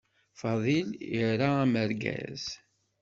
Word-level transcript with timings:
Fadil 0.39 0.87
ira 1.21 1.49
amergaz. 1.63 2.43